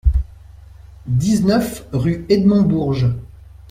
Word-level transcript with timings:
dix-neuf 1.05 1.85
rue 1.91 2.25
Edmond 2.27 2.63
Bourges 2.63 3.13